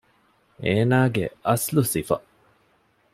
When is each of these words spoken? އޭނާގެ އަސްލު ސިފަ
އޭނާގެ 0.63 1.25
އަސްލު 1.47 1.81
ސިފަ 1.93 2.17